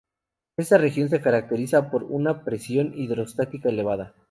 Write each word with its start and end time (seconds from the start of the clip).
Esta 0.57 0.79
región 0.79 1.09
se 1.09 1.21
caracteriza 1.21 1.91
por 1.91 2.05
una 2.05 2.43
presión 2.43 2.93
hidrostática 2.95 3.69
elevada. 3.69 4.15